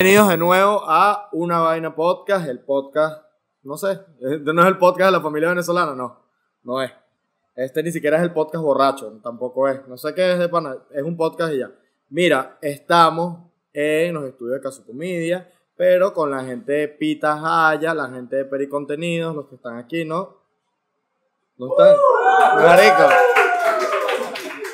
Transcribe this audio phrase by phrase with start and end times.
[0.00, 3.22] Bienvenidos de nuevo a Una Vaina Podcast, el podcast,
[3.62, 6.22] no sé, eh, no es el podcast de la familia venezolana, no,
[6.62, 6.90] no es.
[7.54, 9.86] Este ni siquiera es el podcast borracho, tampoco es.
[9.88, 11.70] No sé qué es de pana, es un podcast y ya.
[12.08, 13.40] Mira, estamos
[13.74, 18.36] en los estudios de Caso Comedia, pero con la gente de Pita Jaya, la gente
[18.36, 20.34] de Pericontenidos, los que están aquí, ¿no?
[21.58, 21.96] ¿No están?
[22.56, 23.14] Marico.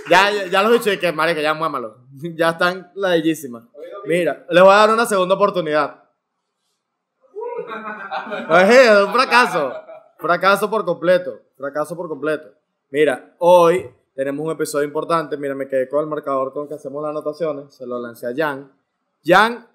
[0.09, 1.97] Ya, ya, los he dicho que, marico, ya muémalo.
[2.37, 3.69] Ya están la bellísima.
[4.06, 6.05] Mira, les voy a dar una segunda oportunidad.
[8.51, 9.73] Es un fracaso.
[10.19, 11.41] Fracaso por completo.
[11.56, 12.48] Fracaso por completo.
[12.91, 15.37] Mira, hoy tenemos un episodio importante.
[15.37, 17.74] Mira, me quedé con el marcador con que hacemos las anotaciones.
[17.74, 18.70] Se lo lancé a Jan.
[19.24, 19.66] Jan,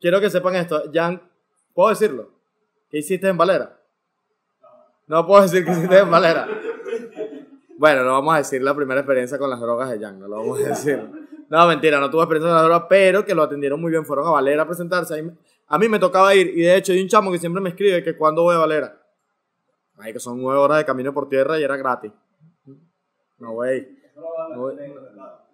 [0.00, 0.82] quiero que sepan esto.
[0.92, 1.22] Jan,
[1.72, 2.30] ¿puedo decirlo?
[2.90, 3.78] ¿Qué hiciste en Valera?
[5.06, 6.48] No puedo decir que hiciste en Valera.
[7.78, 10.38] Bueno, no vamos a decir la primera experiencia con las drogas de Jan, no lo
[10.38, 11.25] vamos a decir.
[11.48, 14.04] No, mentira, no tuve experiencia drogas, pero que lo atendieron muy bien.
[14.04, 15.14] Fueron a Valera a presentarse.
[15.14, 15.36] Ahí me-
[15.68, 18.02] A mí me tocaba ir, y de hecho hay un chamo que siempre me escribe
[18.04, 19.00] que cuando voy a Valera.
[19.98, 22.12] Ay, que son nueve horas de camino por tierra y era gratis.
[23.38, 24.16] No voy a.
[24.54, 24.74] No voy,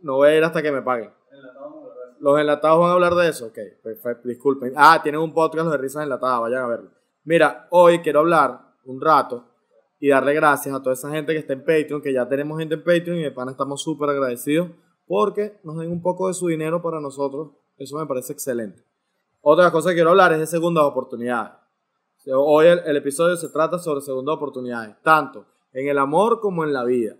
[0.03, 1.11] no voy a ir hasta que me paguen.
[2.20, 3.47] Los enlatados van a hablar de eso.
[3.47, 4.73] Ok, perfecto, disculpen.
[4.77, 6.91] Ah, tienen un podcast de risas enlatadas, vayan a verlo.
[7.25, 9.45] Mira, hoy quiero hablar un rato
[9.98, 12.75] y darle gracias a toda esa gente que está en Patreon, que ya tenemos gente
[12.75, 14.69] en Patreon y de pana estamos súper agradecidos
[15.13, 17.51] porque nos den un poco de su dinero para nosotros.
[17.77, 18.83] Eso me parece excelente.
[19.43, 21.53] Otra cosa que quiero hablar es de segundas oportunidades.
[22.35, 26.85] Hoy el, episodio se trata sobre segundas oportunidades, tanto en el amor como en la
[26.85, 27.15] vida.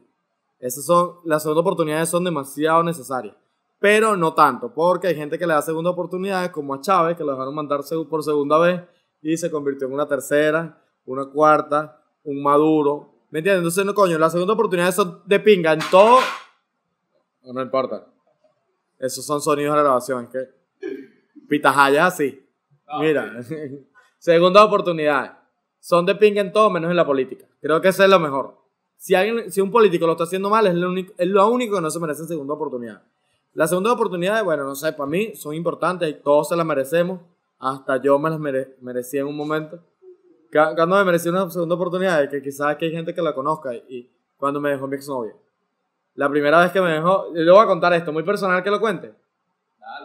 [0.59, 3.37] Esas son, las segundas oportunidades son demasiado necesarias,
[3.79, 7.25] pero no tanto, porque hay gente que le da segundas oportunidades, como a Chávez, que
[7.25, 8.81] lo dejaron mandar por segunda vez
[9.21, 13.11] y se convirtió en una tercera, una cuarta, un maduro.
[13.29, 13.59] ¿Me entiendes?
[13.59, 16.21] Entonces, no, coño, las segundas oportunidades son de pinga en todo.
[17.45, 18.07] No, no importa.
[18.99, 20.49] Esos son sonidos de grabación, que
[21.49, 22.45] pitajaya así.
[23.01, 23.43] Mira,
[24.19, 25.33] segundas oportunidades.
[25.81, 27.45] Son de pinga en todo menos en la política.
[27.61, 28.57] Creo que eso es lo mejor.
[28.97, 31.75] Si, alguien, si un político lo está haciendo mal, es lo único, es lo único
[31.77, 33.03] que no se merece segunda oportunidad.
[33.55, 37.21] Las segundas oportunidades, bueno, no sé, para mí son importantes y todos se las merecemos.
[37.59, 39.81] Hasta yo me las mere- merecía en un momento.
[40.53, 44.09] Cuando me merecí una segunda oportunidad, que quizás que hay gente que la conozca, y
[44.37, 45.35] cuando me dejó mi exnovia.
[46.15, 48.71] La primera vez que me dejó, yo le voy a contar esto, muy personal que
[48.71, 49.15] lo cuente.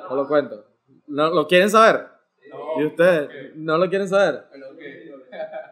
[0.09, 0.66] No lo cuento.
[1.07, 2.07] ¿No, ¿Lo quieren saber?
[2.78, 3.56] ¿Y ustedes?
[3.56, 4.47] ¿No lo quieren saber?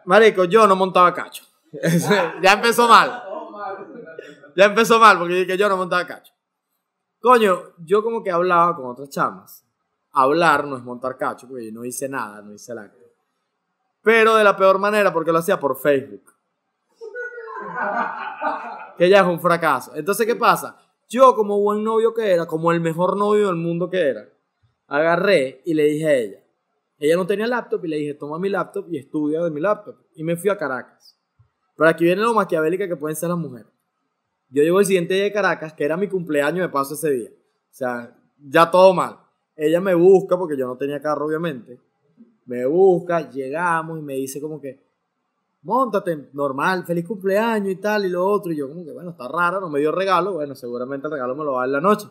[0.04, 1.44] Marico, yo no montaba cacho.
[2.42, 3.22] ya empezó mal.
[4.54, 6.32] Ya empezó mal porque dije que yo no montaba cacho.
[7.20, 9.64] Coño, yo como que hablaba con otras chamas.
[10.12, 13.04] Hablar no es montar cacho, porque yo no hice nada, no hice acto.
[14.02, 16.32] Pero de la peor manera porque lo hacía por Facebook.
[18.96, 19.94] Que ya es un fracaso.
[19.94, 20.78] Entonces, ¿qué pasa?
[21.08, 24.28] Yo como buen novio que era, como el mejor novio del mundo que era,
[24.86, 26.44] agarré y le dije a ella.
[26.98, 29.96] Ella no tenía laptop y le dije, toma mi laptop y estudia de mi laptop.
[30.14, 31.18] Y me fui a Caracas.
[31.76, 33.70] Pero aquí viene lo maquiavélica que pueden ser las mujeres.
[34.48, 37.30] Yo llego el siguiente día de Caracas, que era mi cumpleaños, me paso ese día.
[37.30, 39.18] O sea, ya todo mal.
[39.54, 41.78] Ella me busca, porque yo no tenía carro, obviamente.
[42.46, 44.85] Me busca, llegamos y me dice como que,
[45.66, 48.52] montate, normal, feliz cumpleaños y tal, y lo otro.
[48.52, 50.34] Y yo como que, bueno, está raro, no me dio regalo.
[50.34, 52.06] Bueno, seguramente el regalo me lo va a dar en la noche.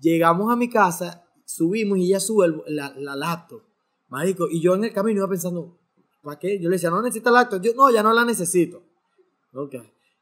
[0.00, 3.62] Llegamos a mi casa, subimos y ella sube el- la, la laptop.
[4.08, 5.78] Marico, y yo en el camino iba pensando,
[6.22, 6.58] ¿para qué?
[6.58, 7.60] Yo le decía, no necesita laptop.
[7.62, 8.82] Yo, no, ya no la necesito.
[9.52, 9.74] Ok.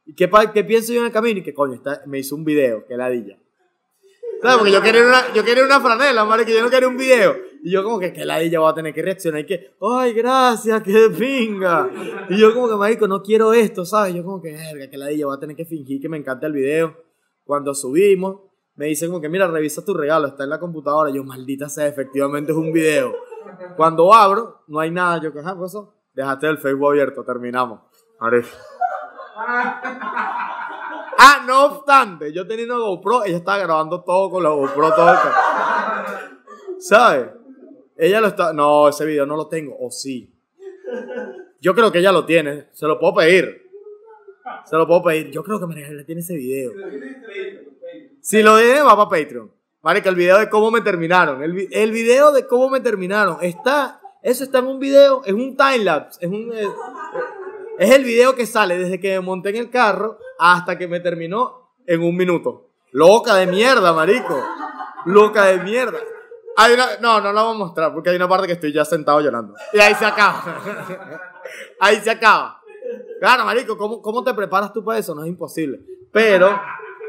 [0.04, 1.38] ¿Y qué, qué pienso yo en el camino?
[1.38, 3.38] Y que coño, está- me hizo un video, que ladilla.
[4.42, 4.56] ¿Sabes?
[4.58, 7.36] Porque yo quería una, yo quería una franela, marico, yo no quería un video.
[7.64, 9.40] Y yo como que, que ladilla voy a tener que reaccionar.
[9.42, 11.88] Y que, ay, gracias, qué pinga.
[12.28, 14.14] Y yo como que, marico, no quiero esto, ¿sabes?
[14.14, 16.52] Yo como que, verga, que ladilla voy a tener que fingir que me encanta el
[16.52, 16.96] video.
[17.44, 18.40] Cuando subimos,
[18.74, 21.10] me dice como que, mira, revisa tu regalo, está en la computadora.
[21.10, 23.14] Yo, maldita sea, efectivamente es un video.
[23.76, 25.20] Cuando abro, no hay nada.
[25.22, 25.94] Yo, ¿qué ajá, pues eso?
[26.14, 27.80] Dejaste el Facebook abierto, terminamos.
[28.20, 28.48] Marico.
[31.18, 35.06] Ah, no obstante, yo tenía una GoPro, ella estaba grabando todo con la GoPro, todo.
[35.06, 37.26] con- ¿Sabes?
[37.96, 38.52] Ella lo está.
[38.52, 40.30] No, ese video no lo tengo, o sí.
[41.60, 43.70] Yo creo que ella lo tiene, se lo puedo pedir.
[44.64, 45.30] Se lo puedo pedir.
[45.30, 46.72] Yo creo que María tiene ese video.
[48.20, 49.50] Si lo tiene, va para Patreon.
[49.82, 51.42] Marica, el video de cómo me terminaron.
[51.42, 53.38] El, el video de cómo me terminaron.
[53.40, 54.00] Está.
[54.22, 56.24] Eso está en un video, es un timelapse.
[56.24, 56.52] Es un.
[56.52, 56.68] eh,
[57.78, 61.00] es el video que sale desde que me monté en el carro hasta que me
[61.00, 62.68] terminó en un minuto.
[62.92, 64.40] Loca de mierda, marico.
[65.06, 65.98] Loca de mierda.
[66.62, 68.84] Hay una, no, no la voy a mostrar porque hay una parte que estoy ya
[68.84, 69.54] sentado llorando.
[69.72, 70.62] Y ahí se acaba.
[71.80, 72.60] ahí se acaba.
[73.18, 75.12] Claro, marico, ¿cómo, ¿cómo te preparas tú para eso?
[75.12, 75.80] No es imposible.
[76.12, 76.56] Pero,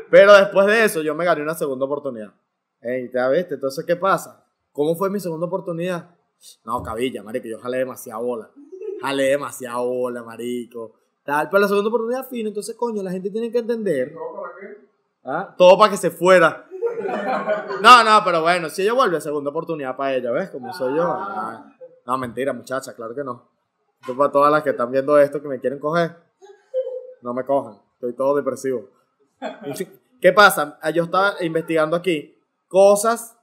[0.10, 2.34] pero después de eso yo me gané una segunda oportunidad.
[2.82, 3.54] Ey, ¿te viste?
[3.54, 4.44] Entonces, ¿qué pasa?
[4.72, 6.10] ¿Cómo fue mi segunda oportunidad?
[6.66, 8.50] No, cabilla, marico, yo jalé demasiada bola.
[9.02, 10.94] Jalé demasiada bola, marico.
[11.24, 14.14] Tal, pero la segunda oportunidad fino, entonces, coño, la gente tiene que entender.
[14.14, 14.78] ¿Todo para qué?
[15.26, 15.56] ¿ah?
[15.56, 16.68] Todo para que se fuera.
[17.82, 20.50] No, no, pero bueno, si ella vuelve, segunda oportunidad para ella, ¿ves?
[20.50, 21.04] Como soy yo.
[21.06, 21.66] Ah,
[22.06, 23.50] No, mentira, muchacha, claro que no.
[24.02, 26.16] Esto para todas las que están viendo esto que me quieren coger,
[27.22, 27.78] no me cojan.
[27.94, 28.90] Estoy todo depresivo.
[30.22, 30.78] ¿Qué pasa?
[30.82, 33.38] Ah, Yo estaba investigando aquí cosas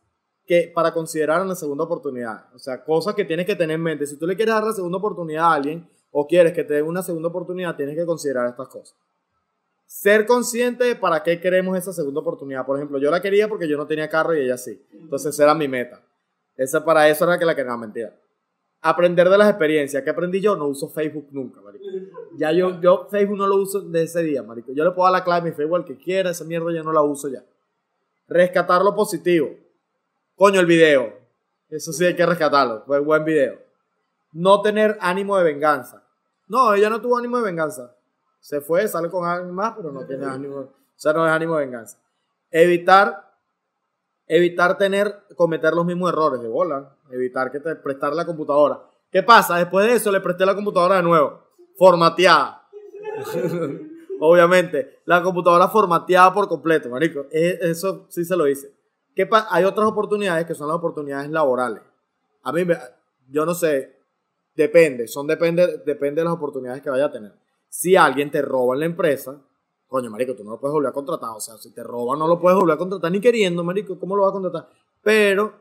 [0.46, 2.46] que para considerar en la segunda oportunidad.
[2.54, 4.06] O sea, cosas que tienes que tener en mente.
[4.06, 6.86] Si tú le quieres dar la segunda oportunidad a alguien o quieres que te den
[6.86, 8.96] una segunda oportunidad, tienes que considerar estas cosas.
[9.90, 12.64] Ser consciente de para qué queremos esa segunda oportunidad.
[12.64, 14.80] Por ejemplo, yo la quería porque yo no tenía carro y ella sí.
[14.92, 16.00] Entonces, esa era mi meta.
[16.56, 18.14] Esa para eso era que la quería mentira.
[18.82, 20.04] Aprender de las experiencias.
[20.04, 20.54] ¿Qué aprendí yo?
[20.54, 21.84] No uso Facebook nunca, marico.
[22.36, 24.70] Ya yo, yo Facebook no lo uso de ese día, marico.
[24.72, 26.84] Yo le puedo dar la clave a mi Facebook al que quiera, esa mierda yo
[26.84, 27.42] no la uso ya.
[28.28, 29.50] Rescatar lo positivo.
[30.36, 31.12] Coño, el video.
[31.68, 32.84] Eso sí hay que rescatarlo.
[32.86, 33.58] Fue buen video.
[34.34, 36.04] No tener ánimo de venganza.
[36.46, 37.96] No, ella no tuvo ánimo de venganza.
[38.40, 40.56] Se fue, sale con alguien más, pero no tiene ánimo.
[40.56, 41.98] O sea, no es ánimo de venganza.
[42.50, 43.32] Evitar,
[44.26, 46.96] evitar tener, cometer los mismos errores de bola.
[47.10, 48.80] Evitar que te prestar la computadora.
[49.10, 49.56] ¿Qué pasa?
[49.58, 51.40] Después de eso le presté la computadora de nuevo.
[51.76, 52.68] Formateada.
[54.20, 55.00] Obviamente.
[55.04, 57.26] La computadora formateada por completo, marico.
[57.30, 58.72] E- Eso sí se lo hice.
[59.14, 61.82] ¿Qué Hay otras oportunidades que son las oportunidades laborales.
[62.42, 62.62] A mí,
[63.28, 63.96] yo no sé,
[64.54, 67.32] depende, son depende, depende de las oportunidades que vaya a tener.
[67.70, 69.40] Si alguien te roba en la empresa,
[69.86, 71.30] coño, marico, tú no lo puedes volver a contratar.
[71.30, 74.16] O sea, si te roban, no lo puedes volver a contratar ni queriendo, marico, ¿cómo
[74.16, 74.68] lo vas a contratar?
[75.02, 75.54] Pero,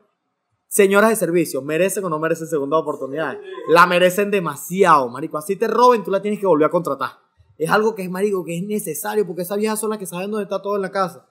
[0.67, 3.39] señoras de servicio, ¿merecen o no merecen segunda oportunidades?
[3.69, 5.38] La merecen demasiado, marico.
[5.38, 7.11] Así te roben, tú la tienes que volver a contratar.
[7.59, 10.31] Es algo que es, marico, que es necesario, porque esas viejas son las que saben
[10.31, 11.29] dónde está todo en la casa.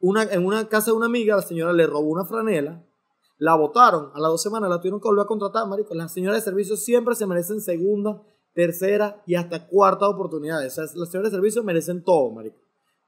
[0.00, 2.82] Una, en una casa de una amiga, la señora le robó una franela,
[3.38, 5.94] la votaron, a las dos semanas la tuvieron que volver a contratar, marico.
[5.94, 8.22] Las señoras de servicio siempre se merecen segunda,
[8.54, 10.72] tercera y hasta cuarta oportunidades.
[10.72, 12.56] O sea, las señoras de servicio merecen todo, marico.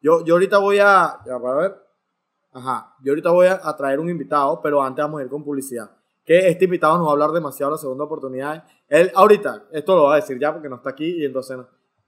[0.02, 1.76] Yo, yo ahorita voy a, ya, para ver,
[2.52, 5.90] ajá, yo ahorita voy a, traer un invitado, pero antes vamos a ir con publicidad.
[6.24, 8.64] Que este invitado nos va a hablar demasiado de la segunda oportunidad.
[8.88, 11.56] Él, ahorita, esto lo va a decir ya porque no está aquí y entonces,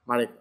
[0.05, 0.33] marico,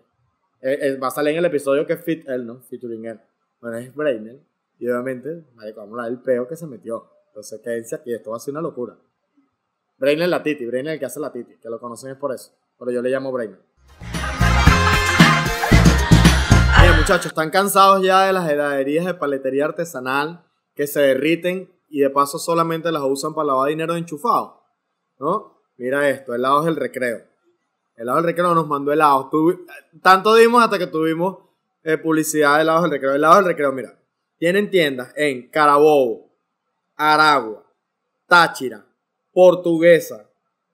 [0.60, 2.60] eh, eh, va a salir en el episodio que es fit él, ¿no?
[2.62, 3.20] Featuring él.
[3.60, 4.40] Bueno, es Brainer.
[4.80, 7.08] Y obviamente, marico, vamos a hablar del peo que se metió.
[7.28, 8.96] Entonces, quédense aquí, esto va a ser una locura.
[9.98, 12.52] Brainer la Titi, Brainer el que hace la Titi, que lo conocen es por eso.
[12.78, 13.60] Pero yo le llamo Brainer.
[16.80, 20.44] Mira, muchachos, están cansados ya de las heladerías de paletería artesanal
[20.74, 24.62] que se derriten y de paso solamente las usan para lavar dinero de enchufado.
[25.18, 25.60] ¿No?
[25.76, 27.24] Mira esto, helados del recreo.
[27.96, 29.26] Helados del recreo nos mandó helados.
[30.00, 31.38] Tanto dimos hasta que tuvimos
[31.82, 33.14] eh, publicidad de helados del recreo.
[33.14, 33.98] Helados del recreo, mira.
[34.38, 36.30] Tienen tiendas en Carabobo,
[36.96, 37.64] Aragua,
[38.28, 38.86] Táchira,
[39.32, 40.27] Portuguesa,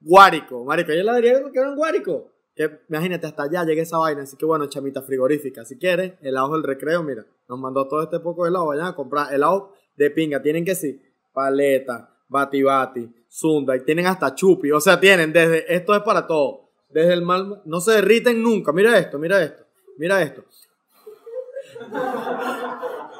[0.04, 0.64] Guárico.
[0.64, 2.30] Marico, yo la diría que era en Guárico.
[2.54, 4.22] Que imagínate, hasta allá llega esa vaina.
[4.22, 5.64] Así que bueno, chamita frigorífica.
[5.64, 7.26] Si quieres, helados del recreo, mira.
[7.48, 8.66] Nos mandó todo este poco de helado.
[8.66, 10.40] Vayan a comprar helado de pinga.
[10.40, 11.02] Tienen que sí,
[11.32, 13.76] paleta, bati bati, zunda.
[13.76, 14.70] Y tienen hasta chupi.
[14.70, 15.74] O sea, tienen desde.
[15.74, 16.68] Esto es para todo.
[16.90, 17.62] Desde el mal.
[17.64, 18.72] No se derriten nunca.
[18.72, 19.64] Mira esto, mira esto.
[19.96, 20.44] Mira esto.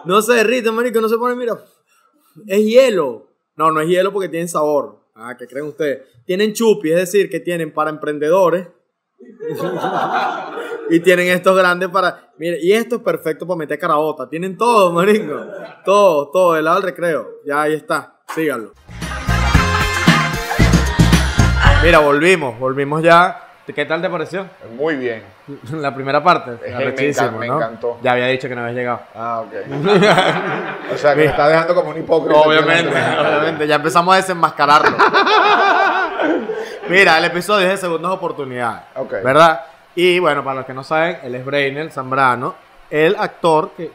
[0.04, 1.00] No se derriten, marico.
[1.00, 1.58] No se pone, mira.
[2.46, 3.26] Es hielo.
[3.56, 5.03] No, no es hielo porque tienen sabor.
[5.16, 6.02] Ah, ¿qué creen ustedes?
[6.26, 8.66] Tienen chupi, es decir, que tienen para emprendedores.
[10.90, 12.32] y tienen estos grandes para.
[12.36, 14.28] Mire, y esto es perfecto para meter carabota.
[14.28, 15.40] Tienen todo, marico.
[15.84, 16.56] Todo, todo.
[16.56, 17.28] Helado del recreo.
[17.46, 18.22] Ya ahí está.
[18.34, 18.72] Síganlo.
[21.84, 22.58] Mira, volvimos.
[22.58, 23.53] Volvimos ya.
[23.72, 24.46] ¿Qué tal te pareció?
[24.76, 25.22] Muy bien.
[25.72, 26.50] La primera parte.
[26.68, 27.56] me Arrechísimo, encan- me ¿no?
[27.56, 27.98] encantó.
[28.02, 29.00] Ya había dicho que no habías llegado.
[29.14, 29.52] Ah, ok.
[30.94, 32.38] o sea, que me está dejando como un hipócrita.
[32.40, 34.96] Obviamente, obviamente, ya empezamos a desenmascararlo.
[36.88, 38.82] Mira, el episodio es de segundas oportunidades.
[38.96, 39.12] Ok.
[39.24, 39.62] ¿Verdad?
[39.94, 42.54] Y bueno, para los que no saben, él es Brainer Zambrano,
[42.90, 43.90] el actor que.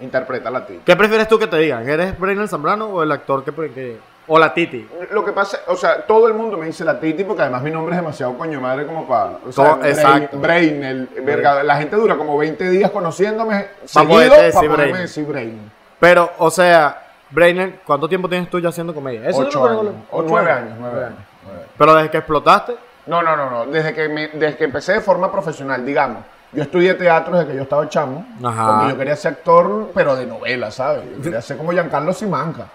[0.00, 0.80] Interpreta a ti.
[0.84, 1.88] ¿Qué prefieres tú que te digan?
[1.88, 3.52] ¿Eres Brainer Zambrano o el actor que.
[3.72, 4.88] que- o la Titi?
[5.10, 7.70] Lo que pasa, o sea, todo el mundo me dice la Titi porque además mi
[7.70, 9.38] nombre es demasiado coño madre como para.
[9.46, 10.38] O sea, Brain- exacto.
[10.38, 15.00] Brainer, verga, la gente dura como 20 días conociéndome seguido poderte decir para poderme Brainer.
[15.02, 15.64] decir Brainer.
[16.00, 19.28] Pero, o sea, Brainer, ¿cuánto tiempo tienes tú ya haciendo comedia?
[19.28, 19.86] Eso Ocho años.
[20.10, 21.18] O nueve años, nueve años.
[21.42, 21.70] nueve años.
[21.76, 22.76] Pero desde que explotaste.
[23.06, 23.66] No, no, no, no.
[23.66, 26.24] Desde que, me- desde que empecé de forma profesional, digamos.
[26.52, 28.24] Yo estudié teatro desde que yo estaba chamo.
[28.42, 28.66] Ajá.
[28.78, 31.02] Porque yo quería ser actor, pero de novela, ¿sabes?
[31.16, 32.66] Yo quería ser como Giancarlo Simanca.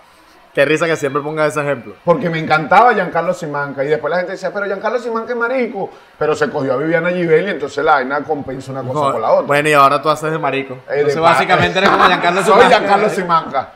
[0.54, 1.94] Qué risa que siempre pongas ese ejemplo.
[2.04, 3.84] Porque me encantaba Giancarlo Simanca.
[3.84, 5.90] Y después la gente decía, pero Giancarlo Simanca es marico.
[6.18, 9.32] Pero se cogió a Viviana Givelli, y entonces la vaina compensa una cosa con la
[9.32, 9.46] otra.
[9.48, 10.74] Bueno, y ahora tú haces de marico.
[10.90, 12.70] Eh, Entonces, básicamente eres como Giancarlo Soy Simanca.
[12.78, 13.70] Giancarlo Simanca.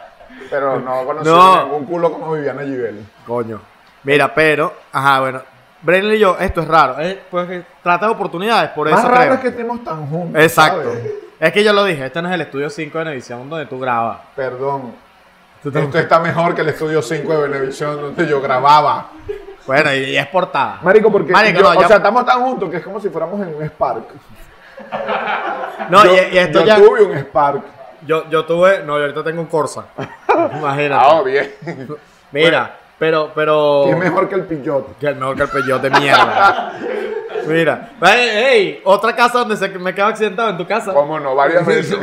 [0.49, 1.63] Pero no conocí No.
[1.63, 3.05] ningún culo como Viviana Givelli.
[3.25, 3.61] Coño.
[4.03, 5.41] Mira, pero, ajá, bueno.
[5.83, 6.97] Brenner y yo, esto es raro.
[6.99, 9.33] Es porque trata de oportunidades, por eso Más raro creo.
[9.35, 10.41] es que estemos tan juntos.
[10.41, 10.81] Exacto.
[10.83, 11.11] ¿sabes?
[11.39, 13.77] Es que yo lo dije, este no es el estudio 5 de Venevisión donde tú
[13.79, 14.17] grabas.
[14.35, 14.93] Perdón.
[15.65, 19.07] Esto está mejor que el estudio 5 de Venevisión donde yo grababa.
[19.65, 20.79] Bueno, y, y es portada.
[20.81, 23.09] Marico, porque Marico, yo- no, o ya- sea, estamos tan juntos que es como si
[23.09, 24.03] fuéramos en un Spark.
[25.89, 26.75] No, yo, y, y esto yo ya.
[26.77, 27.61] tuve un Spark.
[28.05, 28.79] Yo, yo tuve.
[28.79, 29.85] No, yo ahorita tengo un Corsa.
[30.57, 31.05] Imagínate.
[31.07, 31.53] Ah, bien.
[32.31, 33.83] Mira, pero, pero.
[33.85, 34.97] Que es mejor que el Pillot.
[34.99, 36.73] Que el mejor que el Peugeot de mierda.
[37.47, 37.89] Mira.
[38.01, 40.93] Hey, hey, otra casa donde se me quedo accidentado en tu casa.
[40.93, 41.35] ¿Cómo no?
[41.35, 41.97] Varias veces.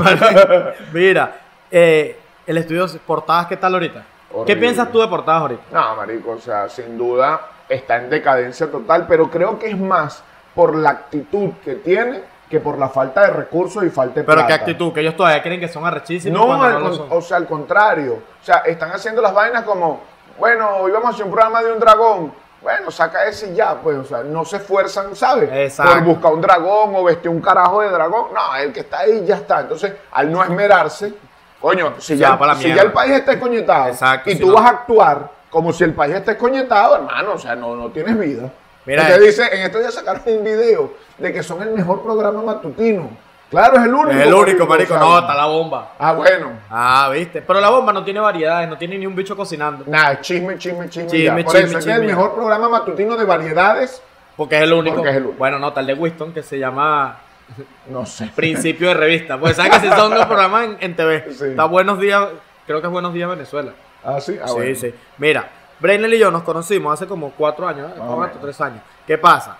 [0.93, 1.37] Mira,
[1.71, 2.19] eh,
[2.51, 4.03] el estudio de portadas, ¿qué tal ahorita?
[4.45, 5.63] ¿Qué piensas tú de portadas ahorita?
[5.73, 10.23] No, marico, o sea, sin duda está en decadencia total, pero creo que es más
[10.55, 14.45] por la actitud que tiene que por la falta de recursos y falta de Pero
[14.49, 16.41] qué actitud, que ellos todavía creen que son arrechísimos.
[16.41, 17.07] No, cuando al no lo con- son.
[17.11, 18.15] o sea, al contrario.
[18.15, 20.01] O sea, están haciendo las vainas como,
[20.37, 22.33] bueno, hoy vamos a hacer un programa de un dragón.
[22.61, 25.49] Bueno, saca ese y ya, pues, o sea, no se esfuerzan, ¿sabes?
[25.53, 25.93] Exacto.
[25.93, 28.35] Por buscar un dragón o vestir un carajo de dragón.
[28.35, 29.61] No, el que está ahí ya está.
[29.61, 31.15] Entonces, al no esmerarse,
[31.61, 34.65] coño, si, Ya, si ya el país está escoñetado Exacto, y si tú no- vas
[34.65, 38.51] a actuar como si el país está escoñetado, hermano, o sea, no, no tienes vida.
[38.87, 39.27] Mira, Porque eh.
[39.27, 43.11] dice, en estos días sacaron un video de que son el mejor programa matutino.
[43.51, 44.11] Claro, es el único.
[44.13, 44.97] Es el único, marico.
[44.97, 45.93] No, está la bomba.
[45.99, 46.53] Ah, bueno.
[46.71, 47.43] Ah, viste.
[47.43, 49.85] Pero la bomba no tiene variedades, no tiene ni un bicho cocinando.
[49.89, 51.11] Nada, chisme, chisme, chisme.
[51.11, 51.35] Chisme, ya.
[51.35, 51.95] Por chisme, eso es que es chisme.
[51.95, 54.01] el mejor programa matutino de variedades.
[54.37, 54.97] Porque es el único.
[54.97, 55.39] Porque es el único.
[55.39, 57.19] Bueno, no, tal de Winston que se llama
[57.89, 58.31] No sé.
[58.35, 59.39] Principio de Revista.
[59.39, 61.27] Pues sabes que si son dos programas en, en TV.
[61.33, 61.45] Sí.
[61.47, 62.27] Está Buenos Días,
[62.67, 63.73] creo que es Buenos Días Venezuela.
[64.05, 64.39] Ah, sí.
[64.43, 64.75] Ah, sí, bueno.
[64.77, 64.95] sí.
[65.19, 65.49] Mira,
[65.81, 68.01] Brainel y yo nos conocimos hace como cuatro años, ¿eh?
[68.01, 68.81] O Cuatro, tres años.
[69.07, 69.57] ¿Qué pasa?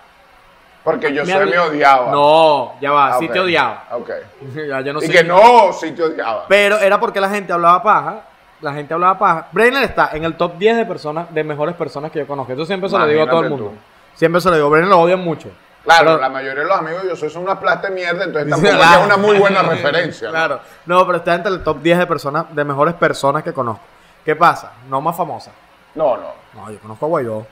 [0.83, 2.11] Porque yo Me habl- me odiaba.
[2.11, 3.85] No, ya va, Ah, sí te odiaba.
[3.91, 4.09] Ok.
[4.67, 5.11] ya, yo no y sé.
[5.11, 6.45] que no, sí te odiaba.
[6.47, 8.21] Pero era porque la gente hablaba paja.
[8.61, 9.47] La gente hablaba paja.
[9.51, 12.53] Brainer está en el top 10 de personas, de mejores personas que yo conozco.
[12.53, 13.65] Eso siempre se lo digo a todo el mundo.
[13.65, 13.71] tú.
[14.15, 14.69] Siempre se lo digo.
[14.69, 15.49] Brainer lo odian mucho.
[15.83, 18.49] Claro, Pero- la mayoría de los amigos yo soy son una plasta de mierda, entonces
[18.49, 18.99] tampoco Claro.
[18.99, 20.27] es una muy buena referencia.
[20.27, 20.33] ¿no?
[20.33, 20.59] Claro.
[20.85, 23.83] No, pero está entre el top 10 de personas, de mejores personas que conozco.
[24.23, 24.73] ¿Qué pasa?
[24.87, 25.51] No más famosa.
[25.95, 26.27] No, no.
[26.53, 27.47] No, yo conozco a Guaidó.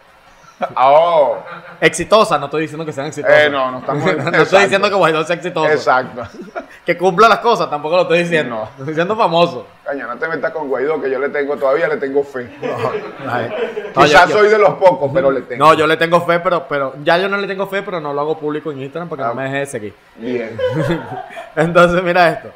[0.76, 1.38] Ah, Oh,
[1.80, 3.38] Exitosa, no estoy diciendo que sean exitosas.
[3.46, 4.42] Eh, no, no estamos- no exacto.
[4.42, 5.70] estoy diciendo que Guaidó sea exitoso.
[5.72, 6.24] exacto.
[6.86, 8.56] Que cumpla las cosas, tampoco lo estoy diciendo.
[8.56, 8.64] No.
[8.64, 9.68] Estoy diciendo famoso.
[9.86, 12.50] Caña, no te metas con Guaidó, que yo le tengo, todavía le tengo fe.
[13.96, 15.64] No, Quizás yo- yo- soy de los pocos, pero le tengo.
[15.66, 18.12] No, yo le tengo fe, pero, pero ya yo no le tengo fe, pero no
[18.14, 19.28] lo hago público en Instagram porque Ah.
[19.28, 19.94] no me deje de seguir.
[20.16, 20.58] Bien.
[21.56, 22.50] Entonces, mira esto.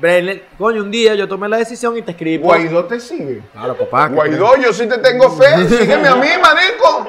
[0.00, 2.38] Braille, coño, un día yo tomé la decisión y te escribí.
[2.38, 3.42] por- Guaidó te sigue.
[3.52, 4.08] Claro, papá.
[4.08, 5.66] que- Guaidó, yo sí te tengo fe.
[5.68, 7.06] Sígueme a mí, marico.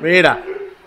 [0.00, 0.40] Mira,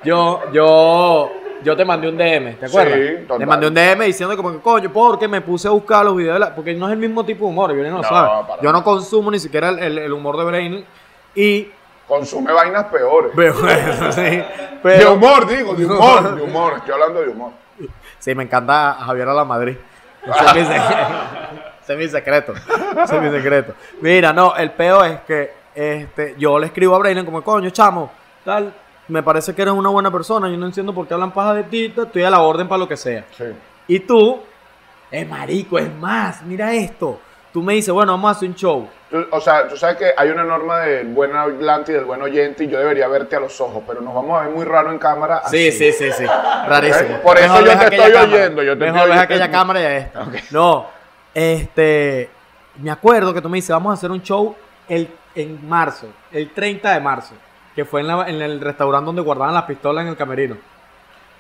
[0.04, 1.32] yo, yo,
[1.64, 2.94] yo te mandé un DM, ¿te acuerdas?
[2.96, 3.40] Sí, total.
[3.40, 6.34] Te mandé un DM diciendo como que, coño, porque me puse a buscar los videos
[6.36, 6.56] de la...
[6.56, 8.30] Porque no es el mismo tipo de humor, yo no, lo No, sabe.
[8.48, 10.86] para Yo no consumo ni siquiera el, el- el humor de Braille
[11.36, 11.72] y...
[12.08, 13.32] Consume vainas peores.
[14.16, 14.46] Sí, De
[14.82, 15.14] pero...
[15.14, 16.74] humor, digo, de humor, de humor.
[16.78, 17.52] Estoy hablando de humor.
[18.18, 19.76] Sí, me encanta a Javier a la Madrid.
[20.30, 20.76] Ese es mi, se-
[21.84, 22.54] ese es mi secreto.
[23.04, 23.74] Ese es mi secreto.
[24.02, 28.12] Mira, no, el peo es que este, yo le escribo a Brainen como, coño, chamo,
[28.44, 28.74] tal,
[29.08, 31.64] me parece que eres una buena persona, yo no entiendo por qué hablan paja de
[31.64, 33.26] ti, estoy a la orden para lo que sea.
[33.38, 33.46] Sí.
[33.88, 34.42] Y tú,
[35.12, 37.20] es marico, es más, mira esto.
[37.58, 38.88] Tú me dices, bueno, vamos a hacer un show.
[39.10, 42.22] Tú- o sea, tú sabes que hay una norma del buen hablante y del buen
[42.22, 44.92] oyente y yo debería verte a los ojos, pero nos vamos a ver muy raro
[44.92, 45.42] en cámara.
[45.48, 45.92] Sí, así.
[45.92, 46.26] sí, sí, sí.
[46.68, 47.18] Rarísimo.
[47.24, 48.22] Por eso yo te estoy cámara.
[48.32, 50.26] oyendo, yo te Mejor ves aquella cámara y a esta.
[50.52, 50.86] No,
[51.34, 52.30] este.
[52.80, 54.56] Me acuerdo que tú me dices, vamos a hacer un show
[54.88, 57.34] el, en marzo, el 30 de marzo,
[57.76, 60.58] que fue en, la- en el restaurante donde guardaban las pistolas en el camerino,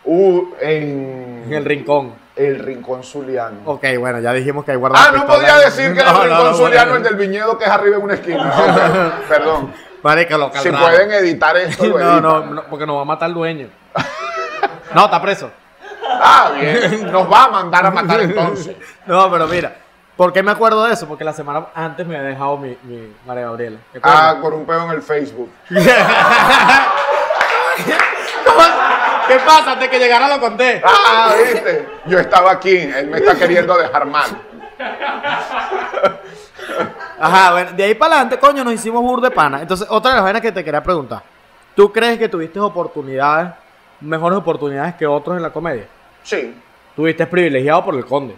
[0.09, 2.13] Uh, en, en el rincón.
[2.37, 3.57] el Rincón Zuliano.
[3.65, 6.29] Ok, bueno, ya dijimos que ahí guardaban Ah, no podía decir que era No, el
[6.29, 6.95] no, Rincón no, Zuliano, bueno.
[6.95, 8.53] el del viñedo que es arriba en una esquina.
[9.21, 9.73] Ok, Perdón.
[10.03, 13.27] Marica, local Si pueden editar esto, lo No, no, no, porque nos va a matar
[13.29, 13.67] el dueño.
[14.95, 15.51] No, está preso.
[16.09, 17.11] Ah, bien.
[17.11, 18.75] Nos va a mandar a matar entonces.
[19.05, 19.75] No, pero mira,
[20.15, 21.05] ¿por qué me acuerdo de eso?
[21.07, 23.79] Porque la semana antes me había dejado mi, mi María Gabriela.
[24.01, 25.49] Ah, por un peo en el Facebook.
[29.27, 29.73] ¿Qué pasa?
[29.73, 30.81] Antes que llegara lo conté.
[30.83, 31.87] Ah, viste.
[32.05, 32.75] Yo estaba aquí.
[32.75, 34.41] Él me está queriendo dejar mal.
[37.19, 39.61] Ajá, bueno, de ahí para adelante, coño, nos hicimos bur de pana.
[39.61, 41.23] Entonces, otra de las vainas que te quería preguntar.
[41.75, 43.51] ¿Tú crees que tuviste oportunidades,
[44.01, 45.87] mejores oportunidades que otros en la comedia?
[46.23, 46.55] Sí.
[46.95, 48.35] Tuviste privilegiado por el conde.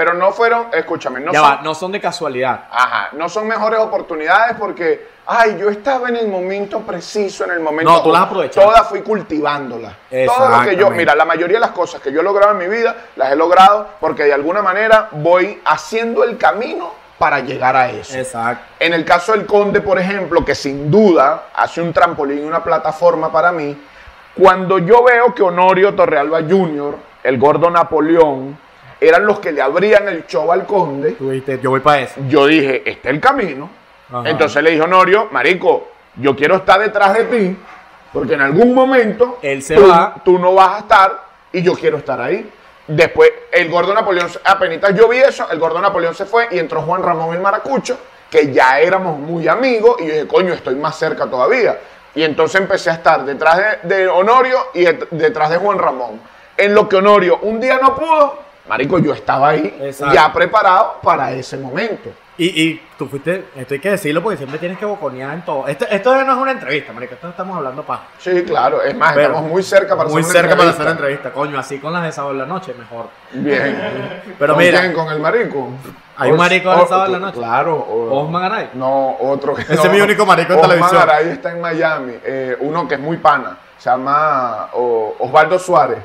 [0.00, 2.64] Pero no fueron, escúchame, no ya son, va, no son de casualidad.
[2.70, 7.60] Ajá, no son mejores oportunidades porque, ay, yo estaba en el momento preciso, en el
[7.60, 7.92] momento.
[7.92, 8.62] No, tú las aprovechaste.
[8.62, 9.92] Todas fui cultivándolas.
[10.24, 12.58] Todo lo que yo, mira, la mayoría de las cosas que yo he logrado en
[12.66, 17.76] mi vida, las he logrado porque de alguna manera voy haciendo el camino para llegar
[17.76, 18.16] a eso.
[18.16, 18.64] Exacto.
[18.78, 22.64] En el caso del Conde, por ejemplo, que sin duda hace un trampolín y una
[22.64, 23.76] plataforma para mí,
[24.34, 28.69] cuando yo veo que Honorio Torrealba Jr., el gordo Napoleón,
[29.00, 32.20] eran los que le abrían el show al Conde, Tú dijiste, yo voy para eso.
[32.28, 33.70] yo dije, este es el camino.
[34.12, 34.28] Ajá.
[34.28, 37.56] Entonces le dije, Honorio, marico, yo quiero estar detrás de ti,
[38.12, 40.14] porque en algún momento Él se tú, va.
[40.24, 42.50] tú no vas a estar y yo quiero estar ahí.
[42.86, 46.82] Después, el gordo Napoleón, apenas yo vi eso, el gordo Napoleón se fue y entró
[46.82, 47.96] Juan Ramón el Maracucho,
[48.28, 51.78] que ya éramos muy amigos, y yo dije, coño, estoy más cerca todavía.
[52.16, 56.20] Y entonces empecé a estar detrás de, de Honorio y det- detrás de Juan Ramón.
[56.56, 58.38] En lo que Honorio un día no pudo,
[58.68, 60.14] marico, yo estaba ahí, Exacto.
[60.14, 62.10] ya preparado para ese momento.
[62.38, 65.68] Y, y tú fuiste, esto hay que decirlo porque siempre tienes que boconear en todo.
[65.68, 68.04] Esto, esto no es una entrevista, marico, esto estamos hablando para.
[68.18, 70.86] Sí, claro, es más, Pero- estamos muy cerca para Muy hacer una cerca para hacer
[70.86, 70.90] entrevista.
[71.28, 73.08] entrevista, coño, así con las de sábado en la noche, mejor.
[73.32, 74.22] Bien.
[74.38, 74.92] Pero ¿Con mira, quién?
[74.94, 75.68] ¿Con el marico?
[76.16, 77.38] ¿Hay un marico el o- sábado en la noche?
[77.38, 77.76] Claro.
[77.76, 78.70] o- Osman Garay.
[78.72, 79.82] No, otro que Ese no.
[79.82, 81.00] es mi único marico en Osman televisión.
[81.06, 82.14] Garay está en Miami.
[82.24, 83.58] eh, uno que es muy pana.
[83.76, 85.98] Se llama Osvaldo Suárez.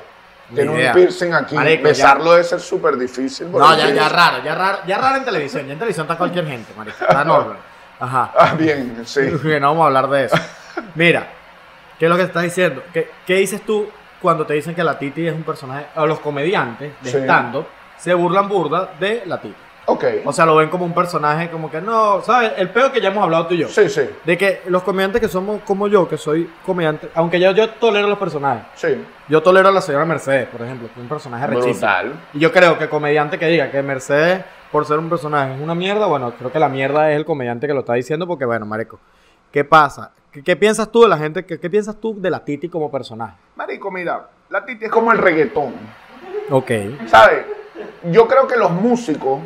[0.56, 0.92] Tiene idea.
[0.92, 1.56] un piercing aquí.
[1.56, 3.52] Marico, Besarlo debe ser súper difícil.
[3.52, 5.66] No, ya, ya raro, ya raro, ya raro en televisión.
[5.68, 6.98] Ya en televisión está cualquier gente, marico.
[7.02, 7.56] Está enorme.
[8.00, 8.32] Ajá.
[8.38, 9.22] Ah, bien, sí.
[9.42, 10.36] Que no vamos a hablar de eso.
[10.96, 11.28] Mira,
[12.00, 12.84] ¿qué es lo que estás diciendo?
[12.94, 13.88] ¿Qué, qué dices tú
[14.22, 17.18] cuando te dicen que la Titi es un personaje, o los comediantes de Sí.
[17.18, 19.56] stand-up se burlan burda de la Titi?
[19.88, 20.04] Ok.
[20.26, 22.54] O sea, lo ven como un personaje como que no, ¿sabes?
[22.58, 23.68] El peo que ya hemos hablado tú y yo.
[23.68, 27.52] Sí, sí, De que los comediantes que somos como yo, que soy comediante, aunque yo,
[27.52, 28.66] yo tolero los personajes.
[28.76, 29.04] sí.
[29.28, 31.90] Yo tolero a la señora Mercedes, por ejemplo, que es un personaje rechísimo.
[32.34, 35.74] Y yo creo que comediante que diga que Mercedes, por ser un personaje, es una
[35.74, 38.68] mierda, bueno, creo que la mierda es el comediante que lo está diciendo, porque bueno,
[38.68, 39.00] marico,
[39.52, 40.12] ¿qué pasa?
[40.32, 41.44] ¿Qué, qué piensas tú de la gente?
[41.44, 43.36] ¿Qué, qué piensas tú de la Titi como personaje?
[43.56, 45.74] Marico, mira, la Titi es como el reggaetón.
[46.52, 46.72] Ok.
[47.08, 47.46] ¿Sabes?
[48.12, 49.40] Yo creo que los músicos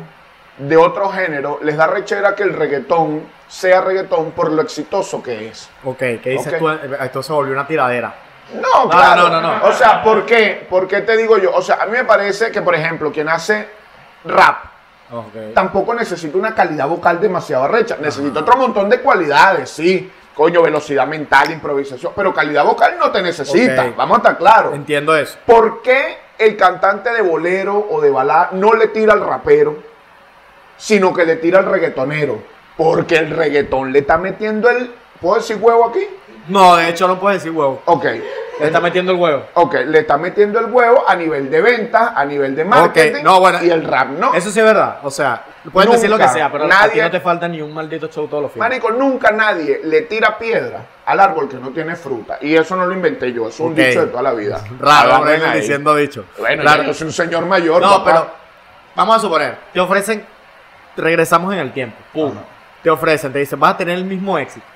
[0.60, 5.48] de otro género les da rechera que el reggaetón sea reggaetón por lo exitoso que
[5.48, 5.68] es.
[5.84, 6.68] Ok, ¿qué dices tú?
[6.68, 8.14] Esto se volvió una tiradera.
[8.54, 9.28] No, No, claro.
[9.28, 9.64] no, no, no.
[9.66, 10.66] O sea, ¿por qué?
[10.68, 11.52] ¿Por qué te digo yo?
[11.54, 13.68] O sea, a mí me parece que, por ejemplo, quien hace
[14.24, 14.64] rap
[15.54, 17.96] tampoco necesita una calidad vocal demasiado recha.
[18.00, 20.10] Necesita otro montón de cualidades, sí.
[20.34, 22.12] Coño, velocidad mental, improvisación.
[22.14, 23.92] Pero calidad vocal no te necesita.
[23.96, 24.74] Vamos a estar claros.
[24.74, 25.36] Entiendo eso.
[25.44, 29.89] ¿Por qué el cantante de bolero o de balada no le tira al rapero,
[30.80, 32.42] sino que le tira al reggaetonero?
[32.76, 34.90] Porque el reggaetón le está metiendo el.
[35.20, 36.00] ¿Puedo decir huevo aquí?
[36.48, 37.82] No, de hecho no puedes decir huevo.
[37.84, 38.04] Ok.
[38.58, 39.44] Le está metiendo el huevo.
[39.54, 43.22] Ok, le está metiendo el huevo a nivel de ventas, a nivel de marketing.
[43.22, 44.34] no, bueno, y el rap no.
[44.34, 44.98] Eso sí es verdad.
[45.02, 47.62] O sea, puedes decir lo que sea, pero a ti Nadie- no te falta ni
[47.62, 48.68] un maldito show todos los fines.
[48.68, 52.36] Marico, nunca nadie le tira piedra al árbol que no tiene fruta.
[52.42, 54.62] Y eso no lo inventé yo, es un dicho de toda la vida.
[54.78, 56.24] Raro, diciendo dicho.
[56.38, 56.82] Bueno, Claro.
[56.82, 57.80] yo soy un señor mayor.
[57.80, 58.04] No, papá.
[58.04, 58.30] pero
[58.94, 60.22] vamos a suponer, te ofrecen,
[60.96, 62.40] regresamos en el tiempo, pum, Ajá.
[62.82, 64.66] te ofrecen, te dicen, vas a tener el mismo éxito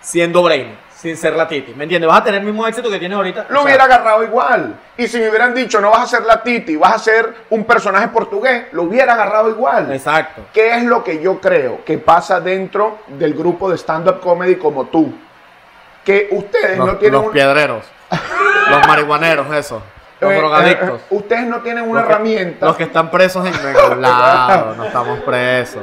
[0.00, 2.08] siendo Brain, sin ser la Titi, ¿me entiendes?
[2.08, 3.46] Vas a tener el mismo éxito que tienes ahorita.
[3.48, 4.74] Lo O sea, hubiera agarrado igual.
[4.98, 7.64] Y si me hubieran dicho, no vas a ser la Titi, vas a ser un
[7.64, 9.90] personaje portugués, lo hubiera agarrado igual.
[9.92, 10.42] Exacto.
[10.52, 14.84] ¿Qué es lo que yo creo que pasa dentro del grupo de stand-up comedy como
[14.86, 15.14] tú?
[16.04, 17.86] Que ustedes Los, no tienen los un- piedreros,
[18.70, 19.82] los marihuaneros, esos,
[20.24, 21.00] los eh, drogadictos.
[21.00, 22.66] eh, ustedes no tienen una los que- herramienta.
[22.66, 25.82] Los que están presos en ningún lado, no estamos presos.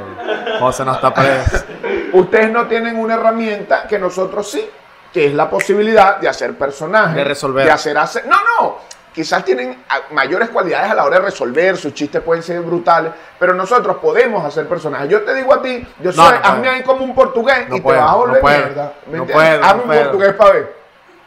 [0.60, 1.64] José no está preso.
[2.12, 4.68] Ustedes no tienen una herramienta que nosotros sí,
[5.12, 7.14] que es la posibilidad de hacer personajes.
[7.16, 7.64] De resolver.
[7.66, 8.26] De hacer, hacer.
[8.26, 8.92] No, no.
[9.14, 13.52] Quizás tienen mayores cualidades a la hora de resolver, sus chistes pueden ser brutales, pero
[13.52, 15.06] nosotros podemos hacer personajes.
[15.10, 17.80] Yo te digo a ti, yo soy, no hazme ahí como un portugués No y
[17.82, 18.92] puedo, te vas a volver no puedo, mierda.
[19.68, 20.81] Hazme un portugués para ver.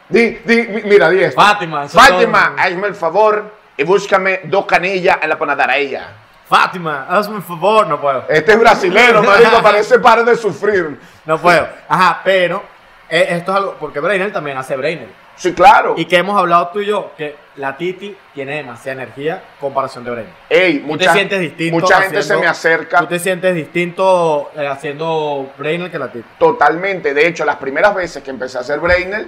[0.08, 1.40] Di, di, mi- mira, di esto.
[1.40, 6.08] Fátima, Fátima, hazme el favor y búscame dos canillas en la panadería.
[6.48, 8.24] Fátima, hazme un favor, no puedo.
[8.28, 10.98] Este es brasilero, marico, parece par de sufrir.
[11.24, 11.66] No puedo.
[11.88, 12.62] Ajá, pero
[13.08, 15.08] eh, esto es algo, porque Brainer también hace Brainer.
[15.34, 15.94] Sí, claro.
[15.98, 20.02] Y que hemos hablado tú y yo, que la Titi tiene demasiada energía en comparación
[20.04, 20.32] de Brainer.
[20.48, 21.74] Ey, Tú mucha, te sientes distinto.
[21.80, 26.24] mucha gente se me acerca Tú te sientes distinto eh, haciendo Brainer que la Titi.
[26.38, 27.12] totalmente.
[27.12, 29.26] De hecho, las primeras veces que empecé a hacer Brainer,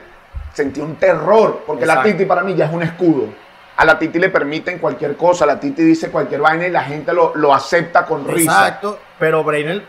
[0.59, 2.03] sentí un terror, porque la.
[2.03, 3.29] Titi para mí ya es un escudo.
[3.77, 7.13] A la Titi le permiten cualquier cosa, la Titi dice cualquier vaina y la gente
[7.13, 8.51] lo, lo acepta con risa.
[8.51, 9.85] Exacto, pero Brainer,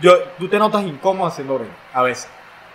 [0.00, 2.28] yo, tú te notas incómodo haciendo Brainer, a veces.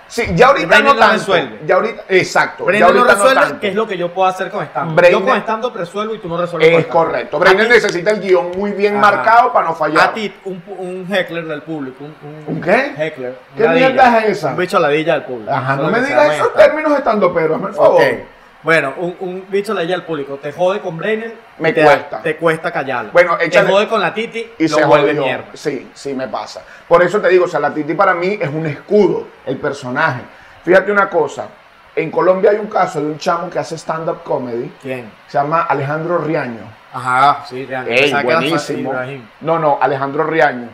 [0.09, 1.13] Sí, ya ahorita no tanto.
[1.13, 1.59] resuelve.
[1.65, 2.63] Ya ahorita, exacto.
[2.63, 3.59] ya Brainer no resuelve, tanto.
[3.59, 6.27] que es lo que yo puedo hacer con stand Yo con stand resuelvo y tú
[6.27, 6.91] no resuelves Es stand-up.
[7.05, 7.39] correcto.
[7.39, 9.01] Ti- necesita el guion muy bien Ajá.
[9.11, 10.09] marcado para no fallar.
[10.09, 12.03] A ti, un, un heckler del público.
[12.03, 12.93] ¿Un, ¿Un qué?
[12.97, 13.37] Heckler.
[13.55, 14.49] ¿Qué mierda es esa?
[14.49, 15.51] Un bicho ladilla del público.
[15.51, 16.55] Ajá, no me digas esos stand-up.
[16.57, 18.01] términos estando pero, el favor.
[18.01, 18.19] Ok.
[18.61, 22.21] Bueno, un, un bicho le al público, te jode con Brainer, Me te, cuesta.
[22.21, 23.11] te cuesta callarlo.
[23.13, 25.21] Bueno, te échale- jode con la Titi y lo se vuelve jodió.
[25.23, 25.45] mierda.
[25.53, 26.61] Sí, sí me pasa.
[26.87, 30.21] Por eso te digo, o sea, la Titi para mí es un escudo, el personaje.
[30.65, 31.47] Fíjate una cosa,
[31.95, 35.09] en Colombia hay un caso de un chamo que hace stand-up comedy, ¿Quién?
[35.27, 36.79] se llama Alejandro Riaño.
[36.91, 37.87] Ajá, sí, real.
[37.87, 38.93] Ey, buenísimo.
[39.41, 40.67] No, no, Alejandro Riaño.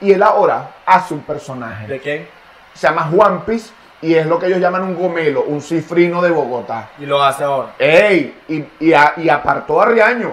[0.00, 1.86] Y él ahora hace un personaje.
[1.86, 2.28] ¿De quién?
[2.72, 3.72] Se llama Juan Piz
[4.02, 6.90] y es lo que ellos llaman un gomelo, un cifrino de Bogotá.
[6.98, 7.74] Y lo hace ahora.
[7.78, 8.34] ¡Ey!
[8.48, 10.32] Y, y, a- y apartó a Riaño.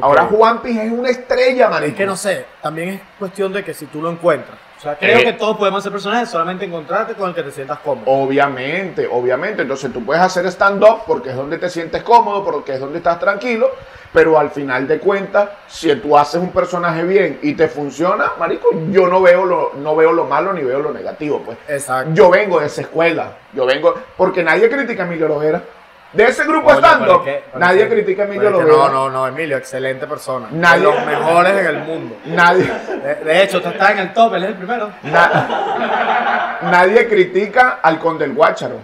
[0.00, 1.90] Ahora Juan Piz es una estrella, marico.
[1.90, 4.56] Es que no sé, también es cuestión de que si tú lo encuentras.
[4.82, 5.24] O sea, creo Eh.
[5.26, 8.02] que todos podemos ser personajes, solamente encontrarte con el que te sientas cómodo.
[8.10, 9.62] Obviamente, obviamente.
[9.62, 13.20] Entonces tú puedes hacer stand-up porque es donde te sientes cómodo, porque es donde estás
[13.20, 13.70] tranquilo,
[14.12, 18.70] pero al final de cuentas, si tú haces un personaje bien y te funciona, marico,
[18.90, 21.58] yo no veo lo, no veo lo malo ni veo lo negativo, pues.
[21.68, 22.10] Exacto.
[22.14, 25.62] Yo vengo de esa escuela, yo vengo, porque nadie critica a Emilio Lovera.
[26.12, 28.70] De ese grupo Oye, pero stand-up, es que- pero nadie que- critica a Emilio Lovera.
[28.76, 30.48] No, no, no, Emilio, excelente persona.
[30.50, 32.16] Nadie- De los mejores en el mundo.
[32.26, 32.64] Nadie,
[33.02, 34.90] De, de hecho, tú estás en el top, él es el primero.
[35.04, 38.76] na- nadie critica al Conde del Guácharo.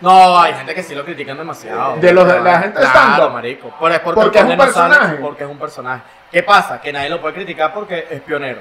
[0.00, 1.96] No, hay gente que sí lo critican demasiado.
[1.96, 3.72] De los de la gente Claro, marico.
[3.78, 5.14] Pero es porque, es un no sale, personaje.
[5.16, 6.02] porque es un personaje.
[6.32, 6.80] ¿Qué pasa?
[6.80, 8.60] Que nadie lo puede criticar porque es pionero.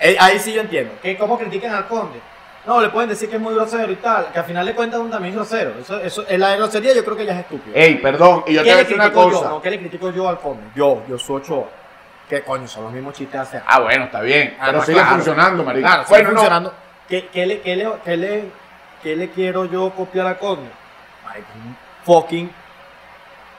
[0.00, 0.94] Eh, Ahí sí yo entiendo.
[1.02, 2.20] Que ¿Cómo critican al conde?
[2.66, 4.32] No, le pueden decir que es muy grosero y tal.
[4.32, 5.74] Que al final de cuentas un también grosero.
[5.78, 7.76] Eso, eso, en la grosería yo creo que ya es estúpido.
[7.76, 9.42] Ey, perdón, y yo te ¿Qué voy a decir una cosa.
[9.42, 9.48] yo?
[9.50, 10.64] No, ¿qué le critico yo al conde?
[10.74, 11.66] Yo, yo soy Ochoa.
[12.28, 13.68] Que coño, son los mismos chistes hace años.
[13.70, 14.56] Ah, bueno, está bien.
[14.58, 15.14] Ah, pero no, sigue claro.
[15.16, 15.86] funcionando, marico.
[15.86, 16.74] Claro, sigue bueno, no, funcionando.
[17.06, 18.44] ¿Qué, qué le, qué, le, qué, le,
[19.02, 20.70] qué le quiero yo copiar a Conde?
[21.22, 22.50] Marico, un fucking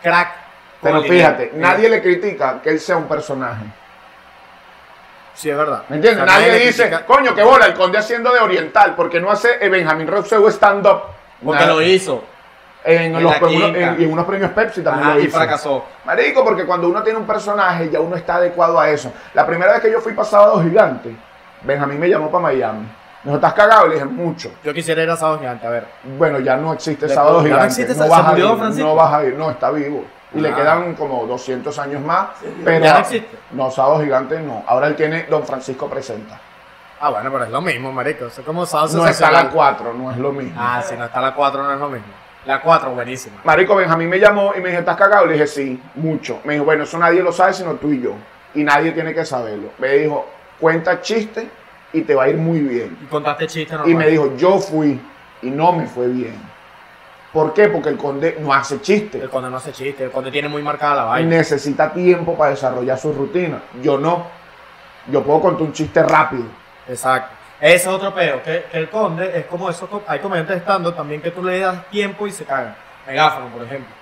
[0.02, 0.32] crack.
[0.82, 3.66] Pero fíjate, nadie le critica que él sea un personaje.
[5.36, 5.84] Sí, es verdad.
[5.90, 6.24] ¿Me entiendes?
[6.24, 9.20] O sea, nadie le dice, critica- coño, qué bola, el conde haciendo de oriental, porque
[9.22, 11.02] no hace Benjamín Roxeo stand-up.
[11.44, 11.74] Porque Nada.
[11.76, 12.24] lo hizo.
[12.84, 15.38] En, en los en- y en unos premios Pepsi también Ajá, lo y hizo.
[15.38, 15.86] fracasó.
[16.06, 19.12] Marico, porque cuando uno tiene un personaje, ya uno está adecuado a eso.
[19.34, 21.16] La primera vez que yo fui para Sábado Gigante,
[21.64, 22.82] Benjamín me llamó para Miami.
[23.24, 23.88] Me dijo, ¿estás cagado?
[23.88, 24.52] Le dije, mucho.
[24.64, 25.86] Yo quisiera ir a Sábado Gigante, a ver.
[26.04, 27.66] Bueno, ya no existe Sábado no Gigante.
[27.66, 28.46] existe, no ¿se vas a ir?
[28.80, 30.06] No vas a ir, no, está vivo.
[30.36, 32.30] Y le quedan como 200 años más.
[32.64, 33.38] Pero ¿Ya no existe?
[33.52, 34.64] No, Sábado Gigante no.
[34.68, 36.40] Ahora él tiene Don Francisco Presenta.
[37.00, 38.26] Ah, bueno, pero es lo mismo, marico.
[38.28, 40.56] Es como Sábado No está la 4, no es lo mismo.
[40.58, 42.08] Ah, si no está la 4 no es lo mismo.
[42.46, 43.38] La 4, buenísima.
[43.44, 45.26] Marico Benjamín me llamó y me dijo, ¿estás cagado?
[45.26, 46.42] Le dije, sí, mucho.
[46.44, 48.14] Me dijo, bueno, eso nadie lo sabe sino tú y yo.
[48.54, 49.70] Y nadie tiene que saberlo.
[49.80, 50.28] Me dijo,
[50.60, 51.50] cuenta chiste
[51.92, 52.98] y te va a ir muy bien.
[53.02, 55.00] Y contaste chistes Y me dijo, yo fui
[55.42, 56.55] y no me fue bien.
[57.36, 57.68] ¿Por qué?
[57.68, 59.18] Porque el conde no hace chiste.
[59.22, 61.30] El conde no hace chiste, el conde tiene muy marcada la vaina.
[61.32, 63.62] Necesita tiempo para desarrollar su rutina.
[63.82, 64.26] Yo no.
[65.08, 66.46] Yo puedo contar un chiste rápido.
[66.88, 67.36] Exacto.
[67.60, 70.94] Ese es otro peo, que, que el conde es como esos, co- hay comediantes estando
[70.94, 72.74] también que tú le das tiempo y se cagan.
[73.06, 73.94] Megáfono, por ejemplo.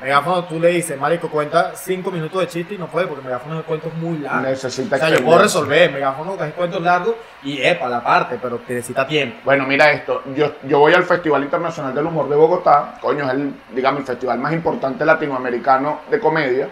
[0.00, 3.58] Megáfono, tú le dices, marico, cuenta 5 minutos de chiste y no puede porque Megáfono
[3.60, 4.48] es cuento muy largo.
[4.48, 8.38] Necesita o sea, yo puedo resolver, Megáfono que es cuentos largos y epa, la parte,
[8.40, 9.38] pero necesita tiempo.
[9.44, 10.22] Bueno, mira esto.
[10.34, 12.94] Yo, yo voy al Festival Internacional del Humor de Bogotá.
[13.00, 16.68] Coño, es el, digamos, el festival más importante latinoamericano de comedia.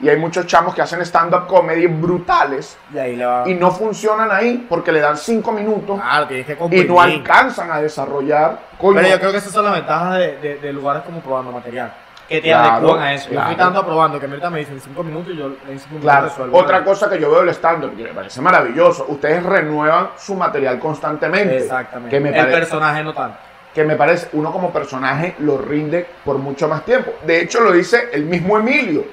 [0.00, 3.42] Y hay muchos chamos que hacen stand-up comedy brutales Y ahí va.
[3.48, 7.72] y no funcionan ahí porque le dan cinco minutos Claro, tienes que y no alcanzan
[7.72, 8.60] a desarrollar.
[8.78, 11.50] Coño, Pero yo creo que esas son las ventajas de, de- de lugares como probando
[11.50, 11.92] material.
[12.28, 13.24] Que te Claro, adecuan a eso.
[13.26, 13.50] Yo claro.
[13.50, 16.28] estoy tanto probando que ahorita me dicen 5 minutos y yo en 5 minutos Claro,
[16.28, 16.58] resuelvo.
[16.58, 20.78] otra cosa que yo veo del stand-up, que me parece maravilloso, ustedes renuevan su material
[20.78, 21.56] constantemente.
[21.56, 22.10] Exactamente.
[22.14, 23.38] Que me, el personaje no tanto.
[23.74, 27.12] que me parece, uno como personaje lo rinde por mucho más tiempo.
[27.24, 29.04] De hecho, lo dice el mismo Emilio.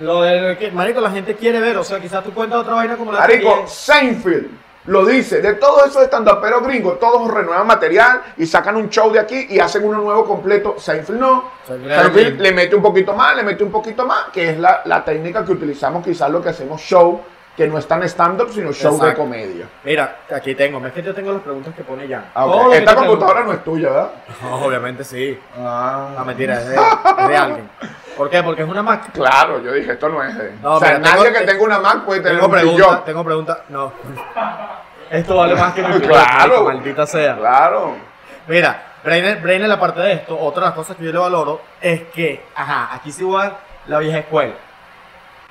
[0.00, 2.96] Lo de que, marico, la gente quiere ver, o sea, quizás tú cuentas otra vaina
[2.96, 4.50] como la Marico, que Seinfeld
[4.86, 9.18] lo dice, de todos esos stand-uperos gringos, todos renuevan material y sacan un show de
[9.18, 10.76] aquí y hacen uno nuevo completo.
[10.78, 11.50] Seinfeld no.
[11.66, 15.02] Seinfeld le mete un poquito más, le mete un poquito más, que es la, la
[15.02, 17.20] técnica que utilizamos quizás lo que hacemos show,
[17.56, 19.66] que no es tan stand-up, sino show de comedia.
[19.84, 22.24] Mira, aquí tengo, es que yo tengo las preguntas que pone Jan.
[22.34, 24.10] Ah, que Esta computadora no es tuya, ¿verdad?
[24.42, 25.38] No, obviamente sí.
[25.56, 26.74] Ah, No, mentira, es de,
[27.18, 27.70] es de alguien.
[28.16, 28.42] ¿Por qué?
[28.42, 29.12] Porque es una Mac.
[29.12, 30.52] Claro, yo dije, esto no es de...
[30.62, 33.24] No, o sea, mira, nadie tengo- que tenga una Mac puede tener Tengo un tengo
[33.24, 33.58] preguntas.
[33.68, 33.92] No.
[35.10, 36.24] Esto vale más que mi Claro.
[36.26, 36.64] claro.
[36.64, 37.36] maldita sea.
[37.36, 37.94] Claro.
[38.48, 42.02] Mira, Brainer, Brainer, aparte de esto, otra de las cosas que yo le valoro es
[42.04, 44.54] que, ajá, aquí sí va la vieja escuela.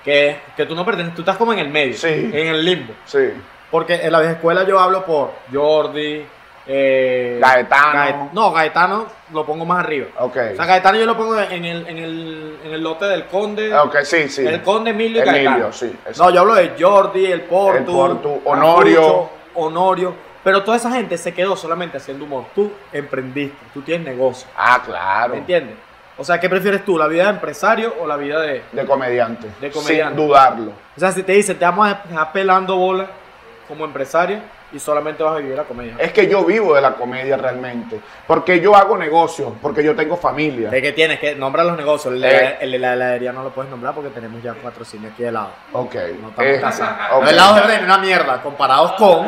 [0.03, 2.07] Que, que tú no perteneces, tú estás como en el medio, Sí.
[2.09, 2.93] en el limbo.
[3.05, 3.29] Sí.
[3.71, 6.25] Porque en la vieja escuela yo hablo por Jordi,
[6.67, 7.93] eh, Gaetano.
[7.93, 10.07] Gae- no, Gaetano lo pongo más arriba.
[10.19, 10.37] Ok.
[10.53, 13.73] O sea, Gaetano yo lo pongo en el, en el, en el lote del Conde.
[13.77, 14.45] Ok, sí, sí.
[14.45, 15.73] El Conde Emilio y Emilio, Gaetano.
[15.73, 16.23] sí, exacto.
[16.23, 19.29] No, yo hablo de Jordi, el Portu, El Portu, Honorio.
[19.55, 20.13] Honorio.
[20.43, 22.45] Pero toda esa gente se quedó solamente haciendo humor.
[22.53, 24.47] Tú emprendiste, tú tienes negocio.
[24.57, 25.33] Ah, claro.
[25.33, 25.75] ¿Me entiendes?
[26.17, 26.97] O sea, ¿qué prefieres tú?
[26.97, 28.63] ¿La vida de empresario o la vida de.?
[28.71, 29.47] De comediante.
[29.59, 30.15] De comediante.
[30.15, 30.71] Sin dudarlo.
[30.95, 33.07] O sea, si te dicen, te vamos a dejar pelando bola
[33.67, 34.39] como empresario
[34.73, 35.95] y solamente vas a vivir la comedia.
[35.99, 37.99] Es que yo vivo de la comedia realmente.
[38.27, 40.69] Porque yo hago negocios, porque yo tengo familia.
[40.69, 41.19] ¿De qué tienes?
[41.19, 42.13] que nombrar los negocios?
[42.15, 42.57] El, Eh.
[42.61, 45.49] el la heladería no lo puedes nombrar porque tenemos ya patrocinio aquí de helado.
[45.73, 45.93] Ok.
[46.21, 46.95] No estamos Eh, casados.
[47.13, 47.21] ok.
[47.21, 49.27] Los helados del reino una mierda comparados con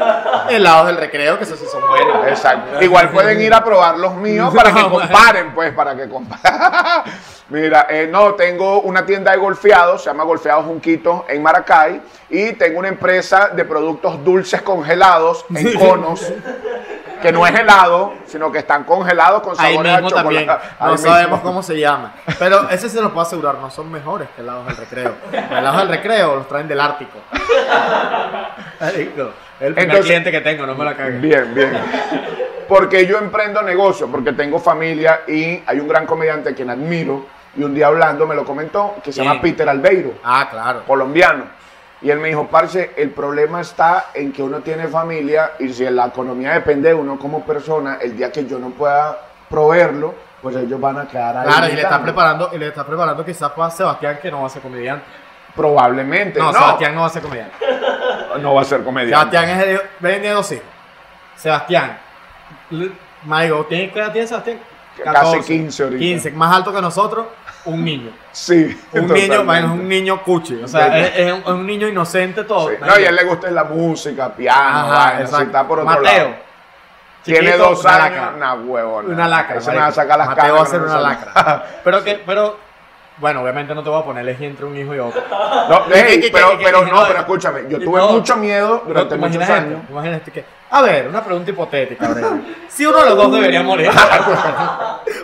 [0.50, 2.28] helados del recreo, que esos sí son buenos.
[2.28, 2.82] Exacto.
[2.84, 6.44] Igual pueden ir a probar los míos para que comparen, pues, para que comparen.
[7.50, 12.54] Mira, eh, no, tengo una tienda de golfeados, se llama Golfeados Junquito en Maracay, y
[12.54, 16.32] tengo una empresa de productos dulces congelados en conos,
[17.22, 20.46] que no es helado, sino que están congelados con Ahí sabores a mismo chocolate.
[20.46, 20.50] también.
[20.50, 21.10] Ahí No mismo.
[21.12, 22.14] sabemos cómo se llama.
[22.40, 25.16] Pero ese se los puedo asegurar, no son mejores que helados del recreo.
[25.32, 27.18] Los helados del recreo los traen del Ártico.
[28.82, 31.22] Es el primer Entonces- cliente que tengo, no me la cagues.
[31.22, 31.72] Bien, bien.
[32.68, 37.26] Porque yo emprendo negocio, porque tengo familia y hay un gran comediante a quien admiro
[37.56, 40.14] y un día hablando me lo comentó que se llama Peter Albeiro.
[40.24, 40.84] Ah, claro.
[40.86, 41.46] colombiano.
[42.02, 45.84] Y él me dijo, parce, el problema está en que uno tiene familia y si
[45.90, 49.18] la economía depende de uno como persona, el día que yo no pueda
[49.50, 51.48] proveerlo, pues ellos van a quedar ahí.
[51.48, 54.48] Claro, y le está preparando, y le está preparando quizás para Sebastián que no va
[54.48, 55.06] a ser comediante.
[55.56, 56.38] Probablemente.
[56.40, 57.56] No, No, Sebastián no va a ser comediante.
[58.42, 59.16] no va a ser comediante.
[59.16, 60.66] Sebastián es el viene de dos hijos.
[61.36, 61.98] Sebastián.
[63.24, 64.60] Marico, ¿tiene, ¿qué edad tiene Sebastián?
[65.04, 66.00] Casi 15 ahorita.
[66.00, 67.26] 15, más alto que nosotros,
[67.66, 68.12] un niño.
[68.32, 68.80] Sí.
[68.94, 70.62] Un niño, es un niño cuchi.
[70.64, 72.70] O sea, es, es un, es un niño inocente todo.
[72.70, 72.76] Sí.
[72.80, 75.46] No, y a él le gusta la música, piano, Ajá, exacto.
[75.46, 76.04] está por otro Mateo.
[76.30, 76.36] lado.
[77.24, 78.34] Tiene dos una años, lacra.
[78.36, 79.10] una huevona.
[79.10, 79.58] Una lacra.
[79.58, 80.60] Ese me va a sacar las Mateo caras.
[80.60, 81.66] va a ser una lacra.
[81.84, 82.58] pero que, pero,
[83.18, 85.24] bueno, obviamente no te voy a poner elegir entre un hijo y otro.
[85.68, 88.10] No, ¿Qué, ey, qué, qué, pero, qué, pero qué, no, pero escúchame, yo tuve no.
[88.10, 89.80] mucho miedo durante ¿te muchos años.
[89.90, 92.08] Imagínate que, a ver, una pregunta hipotética.
[92.68, 93.90] Si uno de los dos debería morir,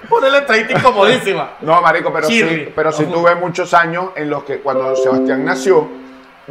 [0.10, 1.52] ponerle estadística incomodísima.
[1.62, 3.14] No, marico, pero sí, pero sí Ojo.
[3.14, 5.88] tuve muchos años en los que cuando Sebastián nació,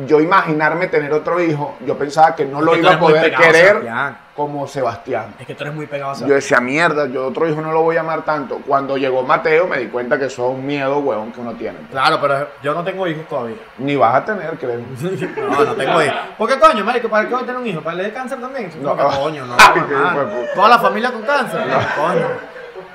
[0.07, 3.43] yo imaginarme tener otro hijo, yo pensaba que no lo que iba a poder pegado
[3.45, 4.19] querer Sebastián.
[4.37, 5.35] como Sebastián.
[5.39, 6.41] Es que tú eres muy pegado a Yo Sebastián.
[6.41, 8.61] decía, mierda, yo otro hijo no lo voy a amar tanto.
[8.67, 11.79] Cuando llegó Mateo me di cuenta que eso es un miedo, huevón, que uno tiene.
[11.91, 13.57] Claro, pero yo no tengo hijos todavía.
[13.79, 14.79] Ni vas a tener, creo.
[15.51, 16.17] No, no tengo hijos.
[16.39, 17.09] ¿Por qué coño, marico?
[17.09, 17.81] ¿Para qué voy a tener un hijo?
[17.83, 18.71] ¿Para le dé cáncer también?
[18.81, 18.95] No.
[18.95, 19.57] No, coño, no.
[19.59, 20.55] Ay, puta.
[20.55, 21.61] Toda la familia con cáncer.
[21.97, 22.50] Coño.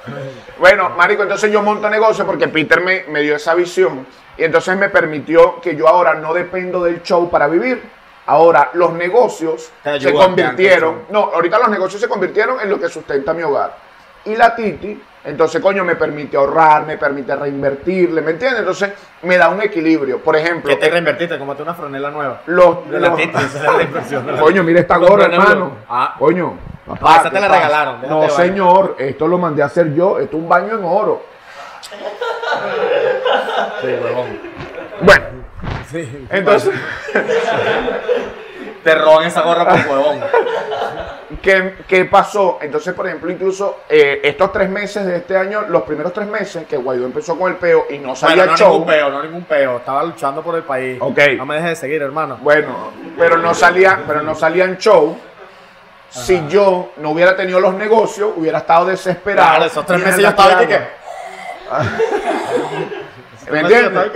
[0.59, 4.05] Bueno, marico, entonces yo monto negocio porque Peter me, me dio esa visión
[4.37, 7.81] y entonces me permitió que yo ahora no dependo del show para vivir.
[8.27, 13.33] Ahora los negocios se convirtieron, no, ahorita los negocios se convirtieron en lo que sustenta
[13.33, 13.77] mi hogar.
[14.25, 18.61] Y la Titi, entonces coño, me permite ahorrar, me permite reinvertirle, ¿me entiendes?
[18.61, 20.19] Entonces me da un equilibrio.
[20.23, 21.37] Por ejemplo, ¿Qué te reinvertiste?
[21.37, 22.41] Cómate una franela nueva.
[22.47, 24.25] los, De la los- tita, esa es la inversión.
[24.25, 25.73] la- Coño, mira esta gorra, hermano.
[25.87, 26.15] Ah.
[26.17, 26.57] Coño.
[26.85, 27.59] No, esa te ¿qué la pasa?
[27.61, 30.19] regalaron, déjate No, señor, esto lo mandé a hacer yo.
[30.19, 31.23] Esto es un baño en oro.
[33.81, 34.39] Sí, huevón.
[35.01, 35.25] Bueno,
[35.91, 36.27] Sí.
[36.29, 36.73] entonces,
[38.83, 40.19] Te roban esa gorra por huevón.
[41.41, 42.59] ¿qué, qué pasó?
[42.61, 46.67] Entonces, por ejemplo, incluso eh, estos tres meses de este año, los primeros tres meses
[46.67, 48.71] que Guaidó empezó con el peo y no salía Bueno, no show.
[48.73, 49.77] ningún peo, no ningún peo.
[49.77, 50.97] Estaba luchando por el país.
[51.01, 51.19] Ok.
[51.37, 52.37] No me dejes de seguir, hermano.
[52.41, 55.17] Bueno, pero no salía, pero no salían show.
[56.15, 59.49] Si yo no hubiera tenido los negocios, hubiera estado desesperado.
[59.49, 60.81] Claro, esos tres meses yo estaba aquí que...
[63.51, 64.11] ¿Me entiendes?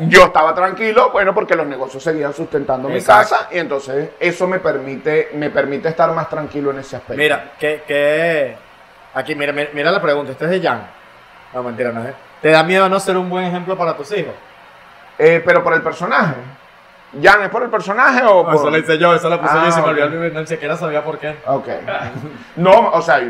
[0.00, 4.58] Yo estaba tranquilo, bueno, porque los negocios seguían sustentando mi casa y entonces eso me
[4.58, 7.16] permite, me permite estar más tranquilo en ese aspecto.
[7.16, 8.56] Mira, que, que...
[9.14, 10.32] Aquí, mira, mira, mira la pregunta.
[10.32, 10.86] Este es de Jan.
[11.54, 12.14] No, mentira, no es.
[12.42, 14.34] ¿Te da miedo no ser un buen ejemplo para tus hijos?
[15.18, 16.34] Eh, pero por el personaje.
[17.22, 18.54] ¿Jan es por el personaje o No, por.?
[18.54, 20.46] eso lo hice yo, eso lo puse Ah, yo y se me olvidó, ni- ni
[20.46, 21.36] siquiera sabía por qué.
[21.46, 21.68] Ok.
[22.56, 23.20] No, o sea,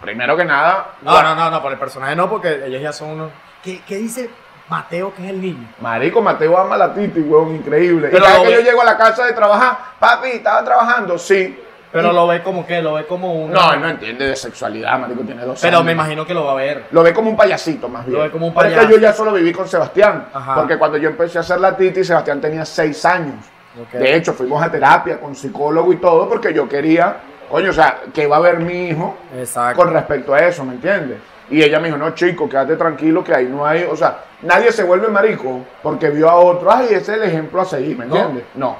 [0.00, 0.92] primero que nada.
[1.02, 3.30] No, no, no, no, por el personaje no, porque ellos ya son unos...
[3.62, 4.30] ¿Qué, qué dice
[4.68, 5.68] Mateo que es el niño?
[5.80, 8.08] Marico, Mateo ama a la Titi, weón, increíble.
[8.10, 11.18] Pero y cada vez que yo llego a la casa de trabajar, papi, ¿estaba trabajando?
[11.18, 11.58] Sí.
[11.92, 13.50] Pero lo ve como que, lo ve como un...
[13.50, 15.86] No, él no entiende de sexualidad, marico, tiene dos Pero años.
[15.86, 16.84] me imagino que lo va a ver.
[16.92, 18.16] Lo ve como un payasito, más bien.
[18.18, 18.94] Lo ve como un Pero es que payaso.
[18.96, 20.26] yo ya solo viví con Sebastián.
[20.32, 20.54] Ajá.
[20.54, 23.44] Porque cuando yo empecé a hacer la Titi, Sebastián tenía seis años.
[23.92, 27.16] De hecho, fuimos a terapia con psicólogo y todo, porque yo quería,
[27.48, 29.76] coño, o sea, que iba a ver mi hijo Exacto.
[29.82, 31.18] con respecto a eso, ¿me entiendes?
[31.50, 34.70] Y ella me dijo, no, chico, quédate tranquilo, que ahí no hay, o sea, nadie
[34.70, 38.06] se vuelve marico porque vio a otro, ay, ese es el ejemplo a seguir, ¿me
[38.06, 38.14] No.
[38.16, 38.44] entiendes?
[38.54, 38.76] No.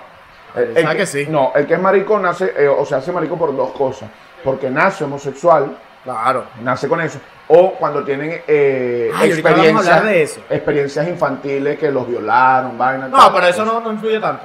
[0.55, 1.27] El, ¿Sabes que sí?
[1.29, 4.09] No, el que es marico nace, eh, o sea, hace marico por dos cosas.
[4.43, 6.45] Porque nace homosexual, Claro.
[6.63, 7.19] nace con eso.
[7.49, 10.41] O cuando tienen eh, Ay, ahorita vamos a experiencias, hablar de eso.
[10.49, 13.09] experiencias infantiles que los violaron, vaina.
[13.09, 13.33] No, tal.
[13.35, 14.45] pero eso no, no influye tanto.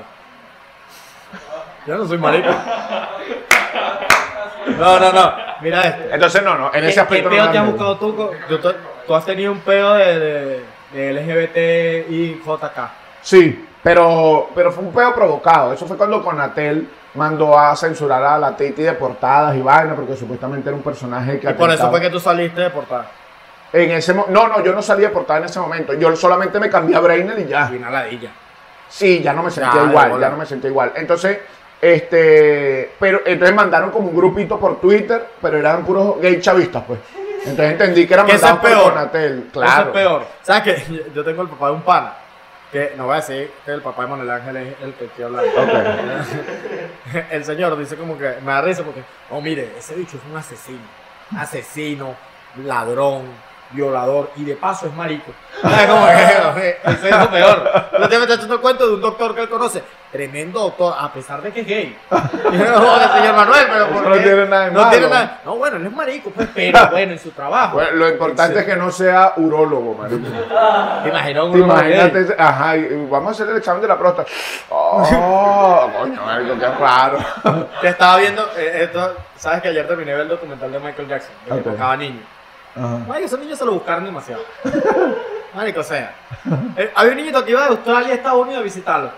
[1.87, 2.49] Yo no soy marico.
[4.77, 5.33] No, no, no.
[5.61, 6.03] Mira esto.
[6.13, 8.31] Entonces, no, no, en ¿Qué, ese aspecto qué no peo te has buscado tú?
[9.07, 11.13] tú, has tenido un peo de, de, de
[12.03, 12.89] LGBT y JK.
[13.21, 15.71] Sí, pero, pero fue un peo provocado.
[15.71, 20.15] Eso fue cuando Conatel mandó a censurar a la Titi de portadas y vaina, porque
[20.15, 23.05] supuestamente era un personaje que Y por eso fue que tú saliste de portada.
[23.71, 25.93] En ese no, no, yo no salí de portada en ese momento.
[25.93, 27.69] Yo solamente me cambié a Brainer y ya.
[27.71, 28.31] Y una ladilla.
[28.89, 30.93] Sí, ya no me sentía Ya, igual, ya no me sentía igual.
[30.95, 31.37] Entonces,
[31.79, 37.01] este, pero entonces mandaron como un grupito por Twitter, pero eran puros gay chavistas, pues.
[37.45, 38.93] Entonces entendí que era Que eso mandado es por peor.
[38.93, 39.89] Conatel, Eso claro.
[39.89, 40.25] es peor.
[40.41, 41.03] ¿Sabes qué?
[41.13, 42.24] Yo tengo el papá de un pana.
[42.71, 45.25] Que no voy a decir que el papá de Manuel Ángel es el que estoy
[45.25, 45.49] hablando.
[45.61, 45.69] Ok.
[47.31, 50.35] El señor dice como que me da risa porque, oh mire, ese bicho es un
[50.35, 50.79] asesino.
[51.37, 52.15] Asesino,
[52.63, 53.25] ladrón,
[53.75, 55.31] violador y de paso es marico.
[55.61, 56.05] ¿Sabes cómo
[56.55, 56.77] que?
[56.83, 57.71] Eso es lo peor.
[57.99, 59.83] No te metes echando cuento de un doctor que él conoce.
[60.11, 61.97] Tremendo doctor, a pesar de que es gay.
[62.09, 62.15] Y
[62.57, 65.13] yo, joder, señor Manuel, pero ¿por Eso no tiene nada de No tiene malo.
[65.25, 65.41] nada.
[65.43, 67.73] No, bueno, él es marico, pues, pero bueno, en su trabajo.
[67.75, 70.25] Bueno, lo importante es que no sea urólogo, marico.
[71.03, 71.61] ¿Te imaginas un gay?
[71.61, 72.73] imagínate, ese- ajá,
[73.09, 74.29] vamos a hacer el examen de la próstata.
[74.69, 77.17] Oh, coño, marico, qué raro.
[77.81, 81.55] Te estaba viendo, eh, esto, sabes que ayer terminé el documental de Michael Jackson, de
[81.57, 82.21] que tocaba niño.
[82.75, 83.19] Ajá.
[83.19, 84.43] Esos niños se lo buscaron demasiado.
[85.55, 86.13] Marico, o sea,
[86.75, 89.11] eh, había un niñito que iba de Australia a Estados Unidos a visitarlo.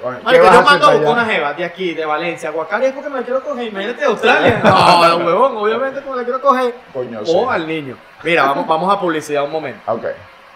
[0.00, 3.08] ¿Qué Marico, yo mando a buscar una jeva de aquí, de Valencia, Guacari, es porque
[3.10, 3.66] me la quiero coger.
[3.66, 4.60] Imagínate de Australia.
[4.64, 6.74] No, de huevón, obviamente porque la quiero coger.
[6.92, 7.46] Coño, O sí.
[7.50, 7.96] al niño.
[8.22, 9.80] Mira, vamos, vamos a publicidad un momento.
[9.92, 10.04] Ok.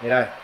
[0.02, 0.39] Mira esto.